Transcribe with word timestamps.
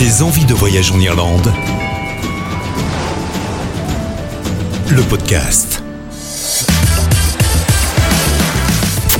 Des 0.00 0.22
envies 0.22 0.46
de 0.46 0.54
voyage 0.54 0.92
en 0.92 0.98
Irlande. 0.98 1.52
Le 4.88 5.02
podcast. 5.02 5.82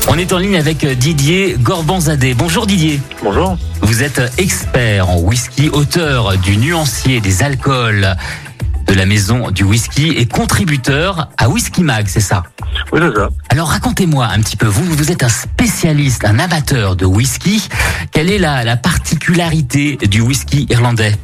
On 0.08 0.16
est 0.16 0.32
en 0.32 0.38
ligne 0.38 0.56
avec 0.56 0.87
Didier 0.87 1.56
Gorbanzadeh. 1.61 2.32
Bonjour 2.32 2.66
Didier. 2.66 2.98
Bonjour. 3.22 3.58
Vous 3.82 4.03
êtes 4.03 4.22
expert 4.38 5.11
en 5.11 5.19
whisky, 5.19 5.69
auteur 5.69 6.38
du 6.38 6.56
nuancier 6.56 7.21
des 7.21 7.42
alcools 7.42 8.17
de 8.91 8.95
la 8.97 9.07
maison 9.07 9.53
du 9.53 9.63
whisky 9.63 10.09
et 10.09 10.27
contributeur 10.27 11.29
à 11.38 11.49
Whisky 11.49 11.85
Mag, 11.85 12.09
c'est 12.09 12.19
ça? 12.19 12.43
Oui, 12.91 12.99
c'est 13.01 13.15
ça. 13.15 13.29
Alors 13.49 13.69
racontez-moi 13.69 14.27
un 14.27 14.41
petit 14.41 14.56
peu, 14.56 14.67
vous, 14.67 14.85
vous 14.85 15.13
êtes 15.13 15.23
un 15.23 15.29
spécialiste, 15.29 16.24
un 16.24 16.41
amateur 16.41 16.97
de 16.97 17.05
whisky. 17.05 17.69
Quelle 18.11 18.29
est 18.33 18.38
la, 18.38 18.65
la 18.65 18.77
particularité 18.77 19.97
du 19.97 20.20
whisky 20.23 20.66
irlandais? 20.70 21.16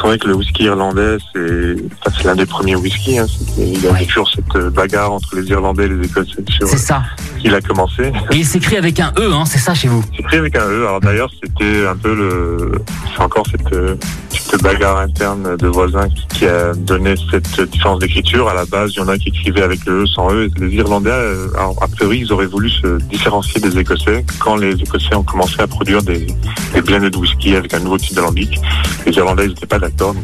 C'est 0.00 0.06
vrai 0.06 0.18
que 0.18 0.28
le 0.28 0.34
whisky 0.34 0.64
irlandais, 0.64 1.16
c'est 1.34 1.76
enfin, 2.06 2.16
l'un 2.24 2.34
des 2.36 2.46
premiers 2.46 2.76
whiskies. 2.76 3.18
Hein. 3.18 3.26
Il 3.58 3.82
y 3.82 3.86
avait 3.88 4.00
Ouais. 4.00 4.06
toujours 4.06 4.28
cette 4.28 4.54
euh, 4.56 4.70
bagarre 4.70 5.12
entre 5.12 5.34
les 5.36 5.46
Irlandais 5.48 5.84
et 5.84 5.88
les 5.88 6.06
Écossais 6.06 6.42
sur 6.48 6.68
C'est 6.68 6.76
ça. 6.76 7.02
qui 7.38 7.46
il 7.46 7.54
a 7.54 7.60
commencé. 7.60 8.12
Et 8.32 8.36
il 8.36 8.44
s'écrit 8.46 8.76
avec 8.76 9.00
un 9.00 9.12
E, 9.18 9.32
hein, 9.32 9.44
c'est 9.46 9.58
ça 9.58 9.74
chez 9.74 9.88
vous? 9.88 10.02
C'est 10.14 10.20
écrit 10.20 10.36
avec 10.38 10.56
un 10.56 10.66
E. 10.68 10.86
Alors 10.86 11.00
d'ailleurs, 11.00 11.30
c'était 11.42 11.86
un 11.86 11.96
peu 11.96 12.14
le... 12.14 12.72
C'est 13.14 13.22
encore 13.22 13.44
cette, 13.50 13.72
euh, 13.72 13.94
cette 14.32 14.62
bagarre 14.62 14.98
interne 14.98 15.56
de 15.56 15.66
voisins 15.68 16.08
qui, 16.08 16.26
qui 16.38 16.46
a 16.46 16.72
donné 16.74 17.14
cette 17.30 17.60
différence 17.70 17.98
d'écriture. 18.00 18.48
À 18.48 18.54
la 18.54 18.64
base, 18.66 18.92
il 18.94 18.98
y 18.98 19.02
en 19.02 19.08
a 19.08 19.16
qui 19.16 19.28
écrivaient 19.30 19.62
avec 19.62 19.84
le 19.86 20.02
E 20.02 20.06
sans 20.06 20.30
E. 20.34 20.48
Les 20.58 20.68
Irlandais, 20.74 21.10
euh, 21.10 21.48
alors, 21.56 21.76
a 21.82 21.88
priori, 21.88 22.18
ils 22.20 22.32
auraient 22.32 22.46
voulu 22.46 22.68
se 22.70 22.98
différencier 23.04 23.60
des 23.60 23.78
Écossais. 23.78 24.24
Quand 24.38 24.56
les 24.56 24.72
Écossais 24.74 25.14
ont 25.14 25.22
commencé 25.22 25.60
à 25.60 25.66
produire 25.66 26.02
des, 26.02 26.26
des 26.74 26.82
blended 26.82 27.14
whisky 27.16 27.54
avec 27.56 27.72
un 27.74 27.80
nouveau 27.80 27.98
type 27.98 28.14
d'alambic, 28.14 28.60
les 29.06 29.12
Irlandais 29.16 29.46
n'étaient 29.48 29.66
pas 29.66 29.78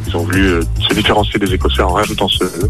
ils 0.07 0.15
ont 0.15 0.23
voulu 0.23 0.45
euh, 0.45 0.61
se 0.87 0.93
différencier 0.93 1.39
des 1.39 1.53
Écossais 1.53 1.81
en 1.81 1.93
rajoutant 1.93 2.27
ce 2.27 2.43
E. 2.43 2.69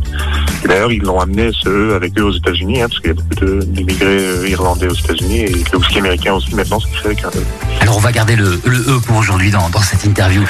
D'ailleurs, 0.65 0.91
ils 0.91 1.01
l'ont 1.01 1.19
amené 1.19 1.51
ce 1.53 1.69
E 1.69 1.95
avec 1.95 2.17
eux 2.17 2.23
aux 2.23 2.31
États-Unis, 2.31 2.81
hein, 2.81 2.87
parce 2.87 2.99
qu'il 2.99 3.09
y 3.09 3.11
a 3.11 3.15
beaucoup 3.15 3.65
d'immigrés 3.65 4.25
euh, 4.25 4.42
irlandais 4.53 4.87
aux 4.87 4.93
États-Unis 4.95 5.39
et 5.41 5.63
le 5.71 5.77
whisky 5.77 5.97
américain 5.99 6.33
aussi 6.33 6.55
maintenant 6.55 6.79
c'est 6.79 6.89
écrit 6.89 7.05
avec 7.07 7.23
un 7.25 7.29
E. 7.39 7.43
Alors 7.81 7.97
on 7.97 7.99
va 7.99 8.11
garder 8.11 8.35
le, 8.35 8.59
le 8.65 8.79
E 8.79 8.99
pour 9.05 9.17
aujourd'hui 9.17 9.51
dans, 9.51 9.69
dans 9.69 9.81
cette 9.81 10.05
interview. 10.05 10.43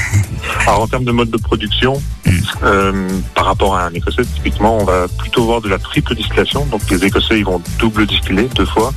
Alors 0.66 0.82
en 0.82 0.86
termes 0.86 1.04
de 1.04 1.12
mode 1.12 1.30
de 1.30 1.38
production, 1.38 2.00
Mm. 2.26 2.30
euh, 2.64 3.08
par 3.34 3.46
rapport 3.46 3.76
à 3.76 3.86
un 3.86 3.92
Écossais, 3.92 4.24
typiquement, 4.24 4.78
on 4.78 4.84
va 4.84 5.06
plutôt 5.08 5.44
voir 5.44 5.60
de 5.60 5.68
la 5.68 5.78
triple 5.78 6.14
distillation. 6.14 6.66
Donc 6.66 6.82
les 6.90 7.04
Écossais, 7.04 7.38
ils 7.38 7.44
vont 7.44 7.60
double 7.78 8.06
distiller 8.06 8.48
deux 8.54 8.66
fois. 8.66 8.92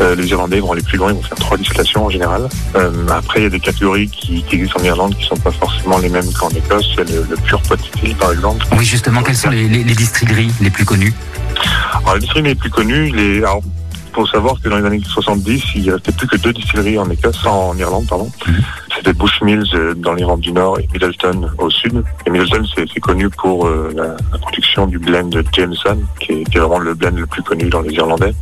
Euh, 0.00 0.14
les 0.14 0.26
Irlandais 0.28 0.60
vont 0.60 0.72
aller 0.72 0.82
plus 0.82 0.98
loin, 0.98 1.10
ils 1.10 1.16
vont 1.16 1.22
faire 1.22 1.38
trois 1.38 1.56
distillations 1.56 2.06
en 2.06 2.10
général. 2.10 2.48
Euh, 2.76 2.90
après, 3.08 3.40
il 3.40 3.42
y 3.44 3.46
a 3.46 3.50
des 3.50 3.60
catégories 3.60 4.08
qui, 4.08 4.42
qui 4.42 4.56
existent 4.56 4.80
en 4.80 4.84
Irlande 4.84 5.16
qui 5.16 5.26
sont 5.26 5.36
pas 5.36 5.50
forcément 5.50 5.98
les 5.98 6.08
mêmes 6.08 6.30
qu'en 6.32 6.48
Écosse. 6.50 6.86
Il 6.92 6.96
y 6.98 7.00
a 7.00 7.04
le, 7.04 7.26
le 7.28 7.36
pure 7.36 7.60
pot 7.62 7.78
par 8.18 8.32
exemple. 8.32 8.64
Oui, 8.76 8.84
justement, 8.84 9.22
quelles 9.22 9.36
sont 9.36 9.50
les, 9.50 9.68
les, 9.68 9.84
les 9.84 9.94
distilleries 9.94 10.50
les 10.60 10.70
plus 10.70 10.84
connues? 10.84 11.14
Alors, 12.06 12.14
la 12.14 12.20
distillerie 12.20 12.48
les 12.50 12.54
plus 12.54 12.70
connue, 12.70 13.10
les... 13.10 13.38
Alors, 13.38 13.60
faut 14.12 14.26
savoir 14.26 14.54
que 14.62 14.68
dans 14.70 14.78
les 14.78 14.84
années 14.86 15.00
70, 15.04 15.62
il 15.74 15.90
restait 15.90 16.12
plus 16.12 16.26
que 16.26 16.36
deux 16.36 16.52
distilleries 16.52 16.98
en 16.98 17.10
Écosse, 17.10 17.44
en 17.44 17.76
Irlande, 17.76 18.06
pardon. 18.08 18.30
Mhm. 18.46 18.54
C'était 18.96 19.12
Bushmills 19.12 19.74
euh, 19.74 19.92
dans 19.94 20.14
l'Irlande 20.14 20.40
du 20.40 20.52
Nord 20.52 20.78
et 20.78 20.88
Middleton 20.92 21.50
au 21.58 21.68
sud. 21.68 22.02
Et 22.24 22.30
Middleton, 22.30 22.64
c'est 22.74 23.00
connu 23.00 23.28
pour 23.28 23.66
euh, 23.66 23.92
la, 23.94 24.16
la 24.32 24.38
production 24.38 24.86
du 24.86 24.98
blend 24.98 25.28
de 25.28 25.44
Jameson, 25.52 25.98
qui 26.20 26.32
est, 26.32 26.44
qui 26.44 26.56
est 26.56 26.60
vraiment 26.60 26.78
le 26.78 26.94
blend 26.94 27.14
le 27.14 27.26
plus 27.26 27.42
connu 27.42 27.68
dans 27.68 27.82
les 27.82 27.92
Irlandais. 27.92 28.32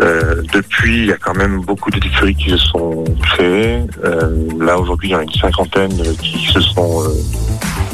Euh, 0.00 0.42
depuis, 0.52 1.02
il 1.02 1.06
y 1.06 1.12
a 1.12 1.18
quand 1.18 1.36
même 1.36 1.60
beaucoup 1.60 1.90
de 1.90 2.00
distilleries 2.00 2.34
qui 2.34 2.50
se 2.50 2.56
sont 2.56 3.04
créées. 3.22 3.82
Euh, 4.04 4.48
là, 4.58 4.76
aujourd'hui, 4.78 5.10
il 5.10 5.12
y 5.12 5.14
en 5.14 5.20
a 5.20 5.22
une 5.22 5.32
cinquantaine 5.34 5.96
qui 6.20 6.46
se 6.46 6.60
sont 6.60 7.04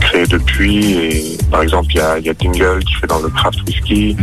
créées 0.00 0.26
depuis. 0.26 0.92
Et 0.94 1.38
par 1.50 1.60
exemple, 1.60 1.88
il 1.90 1.96
y 1.96 2.00
a, 2.00 2.18
il 2.18 2.24
y 2.24 2.30
a 2.30 2.34
Dingle 2.34 2.82
qui 2.84 2.94
fait 2.94 3.06
dans 3.06 3.20
le 3.20 3.28
craft 3.28 3.58
whisky. 3.66 4.16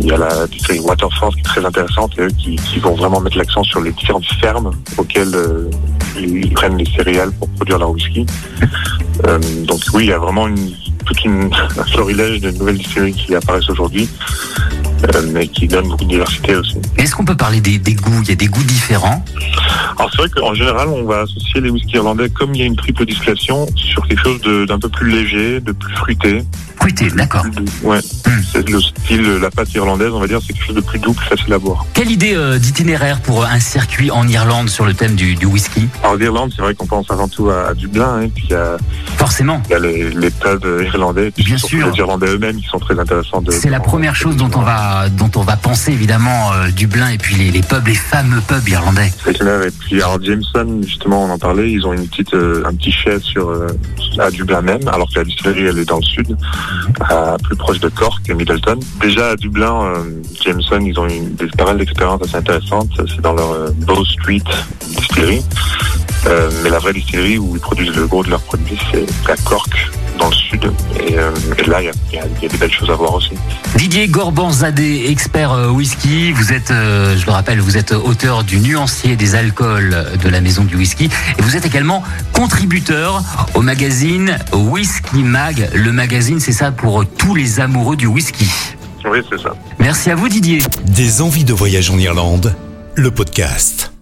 Il 0.00 0.06
y 0.06 0.12
a 0.12 0.16
la 0.18 0.46
distillerie 0.46 0.80
Waterford 0.80 1.34
qui 1.34 1.40
est 1.40 1.44
très 1.44 1.64
intéressante 1.64 2.12
et 2.18 2.22
eux 2.22 2.28
qui, 2.38 2.56
qui 2.56 2.78
vont 2.78 2.94
vraiment 2.94 3.20
mettre 3.20 3.36
l'accent 3.38 3.62
sur 3.64 3.80
les 3.80 3.92
différentes 3.92 4.24
fermes 4.40 4.70
auxquelles 4.96 5.34
euh, 5.34 5.70
ils 6.18 6.50
prennent 6.52 6.76
les 6.76 6.86
céréales 6.96 7.32
pour 7.32 7.48
produire 7.50 7.78
leur 7.78 7.90
whisky. 7.90 8.26
Euh, 9.28 9.38
donc 9.64 9.80
oui, 9.94 10.06
il 10.06 10.08
y 10.08 10.12
a 10.12 10.18
vraiment 10.18 10.48
une, 10.48 10.72
toute 11.06 11.24
une, 11.24 11.48
un 11.78 11.84
florilège 11.84 12.40
de 12.40 12.50
nouvelles 12.50 12.78
distilleries 12.78 13.12
qui 13.14 13.32
apparaissent 13.36 13.70
aujourd'hui, 13.70 14.08
euh, 15.14 15.22
mais 15.32 15.46
qui 15.46 15.68
donnent 15.68 15.86
beaucoup 15.88 16.02
de 16.04 16.08
diversité 16.10 16.56
aussi. 16.56 16.78
Est-ce 16.98 17.14
qu'on 17.14 17.24
peut 17.24 17.36
parler 17.36 17.60
des, 17.60 17.78
des 17.78 17.94
goûts? 17.94 18.20
Il 18.24 18.28
y 18.30 18.32
a 18.32 18.34
des 18.34 18.48
goûts 18.48 18.64
différents? 18.64 19.24
Alors 19.96 20.10
c'est 20.10 20.22
vrai 20.22 20.28
qu'en 20.30 20.52
général, 20.52 20.88
on 20.88 21.04
va 21.04 21.20
associer 21.20 21.60
les 21.60 21.70
whiskies 21.70 21.94
irlandais, 21.94 22.28
comme 22.28 22.56
il 22.56 22.60
y 22.60 22.64
a 22.64 22.66
une 22.66 22.74
triple 22.74 23.06
distillation, 23.06 23.68
sur 23.76 24.04
quelque 24.08 24.20
chose 24.24 24.40
de- 24.40 24.64
d'un 24.66 24.80
peu 24.80 24.88
plus 24.88 25.08
léger, 25.12 25.60
de 25.60 25.70
plus 25.70 25.94
fruité. 25.94 26.42
Fruité, 26.84 27.08
d'accord. 27.16 27.44
Ouais, 27.82 28.00
c'est 28.52 28.68
le 28.68 28.78
style, 28.78 29.22
la 29.40 29.50
pâte 29.50 29.72
irlandaise, 29.72 30.10
on 30.12 30.20
va 30.20 30.26
dire, 30.26 30.38
c'est 30.46 30.52
quelque 30.52 30.66
chose 30.66 30.76
de 30.76 30.82
plus 30.82 30.98
doux, 30.98 31.14
plus 31.14 31.26
facile 31.26 31.52
à 31.54 31.58
boire. 31.58 31.86
Quelle 31.94 32.10
idée 32.10 32.34
euh, 32.34 32.58
d'itinéraire 32.58 33.20
pour 33.20 33.42
un 33.46 33.58
circuit 33.58 34.10
en 34.10 34.28
Irlande 34.28 34.68
sur 34.68 34.84
le 34.84 34.92
thème 34.92 35.14
du, 35.14 35.34
du 35.34 35.46
whisky? 35.46 35.88
Alors 36.02 36.16
l'Irlande, 36.16 36.52
c'est 36.54 36.60
vrai 36.60 36.74
qu'on 36.74 36.86
pense 36.86 37.10
avant 37.10 37.26
tout 37.26 37.48
à, 37.48 37.68
à 37.68 37.74
Dublin, 37.74 38.20
hein, 38.24 38.28
puis 38.34 38.44
il 38.48 38.52
y 38.52 38.54
a, 38.54 38.76
Forcément. 39.16 39.62
il 39.66 39.72
y 39.72 39.74
a 39.74 39.78
les, 39.78 40.10
les 40.10 40.30
pubs 40.30 40.64
euh, 40.66 40.84
irlandais, 40.84 41.30
puis 41.30 41.44
Bien 41.44 41.56
surtout 41.56 41.78
sûr. 41.78 41.90
les 41.90 41.96
Irlandais 41.98 42.26
eux-mêmes 42.26 42.56
qui 42.60 42.66
sont 42.66 42.78
très 42.78 42.98
intéressants. 42.98 43.40
De, 43.40 43.50
C'est 43.50 43.70
la 43.70 43.80
première 43.80 44.14
chose 44.14 44.36
dont 44.36 44.50
on 44.54 44.60
va 44.60 45.08
dont 45.08 45.30
on 45.36 45.42
va 45.42 45.56
penser 45.56 45.92
évidemment 45.92 46.52
euh, 46.52 46.68
Dublin 46.68 47.08
et 47.08 47.16
puis 47.18 47.34
les, 47.36 47.50
les 47.50 47.62
pubs, 47.62 47.86
les 47.86 47.94
fameux 47.94 48.42
pubs 48.46 48.68
irlandais. 48.68 49.10
C'est 49.24 49.38
clair. 49.38 49.62
Et 49.62 49.70
puis 49.70 50.02
alors 50.02 50.22
Jameson, 50.22 50.80
justement, 50.82 51.24
on 51.24 51.30
en 51.30 51.38
parlait, 51.38 51.70
ils 51.70 51.86
ont 51.86 51.94
une 51.94 52.06
petite, 52.08 52.34
euh, 52.34 52.62
un 52.66 52.74
petit 52.74 52.92
chai 52.92 53.18
sur 53.20 53.48
euh, 53.48 53.68
à 54.18 54.30
Dublin 54.30 54.60
même, 54.60 54.86
alors 54.88 55.08
que 55.08 55.20
la 55.20 55.24
distillerie 55.24 55.64
elle 55.66 55.78
est 55.78 55.84
dans 55.88 55.96
le 55.96 56.02
sud, 56.02 56.36
plus 57.42 57.56
proche 57.56 57.80
de 57.80 57.88
Cork 57.88 58.28
et 58.28 58.34
Middleton. 58.34 58.78
Déjà 59.00 59.30
à 59.30 59.36
Dublin, 59.36 59.82
euh, 59.82 60.22
Jameson, 60.42 60.80
ils 60.80 60.98
ont 60.98 61.08
une, 61.08 61.34
des, 61.34 61.46
pas 61.48 61.64
mal 61.64 61.78
d'expériences 61.78 62.22
assez 62.22 62.36
intéressantes. 62.36 62.90
C'est 62.96 63.20
dans 63.20 63.34
leur 63.34 63.52
euh, 63.52 63.70
Bow 63.86 64.04
Street 64.04 64.42
distillerie. 64.86 65.44
Euh, 66.26 66.50
mais 66.62 66.70
la 66.70 66.78
vraie 66.78 66.92
distillerie 66.92 67.38
où 67.38 67.54
ils 67.54 67.60
produisent 67.60 67.94
le 67.94 68.06
gros 68.06 68.24
de 68.24 68.30
leurs 68.30 68.40
produits, 68.40 68.78
c'est 68.90 69.30
à 69.30 69.36
Cork, 69.44 69.90
dans 70.18 70.28
le 70.28 70.34
sud. 70.34 70.70
Et, 71.00 71.18
euh, 71.18 71.30
et 71.58 71.64
là, 71.64 71.82
il 71.82 71.86
y 71.86 71.88
a, 71.88 71.92
il 72.12 72.16
y 72.16 72.18
a- 72.20 72.24
il 72.38 72.42
y 72.42 72.46
a 72.46 72.48
des 72.48 72.56
belles 72.58 72.72
choses 72.72 72.90
à 72.90 72.94
voir 72.94 73.14
aussi. 73.14 73.30
Didier 73.76 74.08
Gorbanzadeh, 74.08 75.10
expert 75.10 75.52
euh, 75.52 75.68
whisky, 75.70 76.32
vous 76.32 76.52
êtes, 76.52 76.70
euh, 76.70 77.16
je 77.16 77.26
le 77.26 77.32
rappelle, 77.32 77.60
vous 77.60 77.76
êtes 77.76 77.92
auteur 77.92 78.44
du 78.44 78.58
nuancier 78.58 79.16
des 79.16 79.34
alcools 79.34 80.06
de 80.22 80.28
la 80.28 80.40
maison 80.40 80.64
du 80.64 80.76
whisky 80.76 81.06
et 81.38 81.42
vous 81.42 81.56
êtes 81.56 81.66
également 81.66 82.02
contributeur 82.32 83.22
au 83.54 83.62
magazine 83.62 84.38
Whisky 84.52 85.22
Mag. 85.22 85.68
Le 85.74 85.92
magazine, 85.92 86.40
c'est 86.40 86.52
ça 86.52 86.70
pour 86.72 87.04
tous 87.06 87.34
les 87.34 87.60
amoureux 87.60 87.96
du 87.96 88.06
whisky. 88.06 88.48
Oui, 89.06 89.18
c'est 89.30 89.40
ça. 89.40 89.54
Merci 89.78 90.10
à 90.10 90.14
vous 90.14 90.28
Didier. 90.28 90.60
Des 90.86 91.20
envies 91.22 91.44
de 91.44 91.52
voyage 91.52 91.90
en 91.90 91.98
Irlande. 91.98 92.54
Le 92.96 93.10
podcast. 93.10 93.93